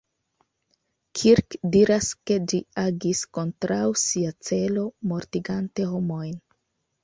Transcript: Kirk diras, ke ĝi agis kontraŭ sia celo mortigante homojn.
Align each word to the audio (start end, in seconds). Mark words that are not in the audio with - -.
Kirk 1.19 1.57
diras, 1.75 2.07
ke 2.31 2.39
ĝi 2.53 2.63
agis 2.85 3.23
kontraŭ 3.41 3.79
sia 4.07 4.35
celo 4.51 4.89
mortigante 5.15 5.91
homojn. 5.95 6.37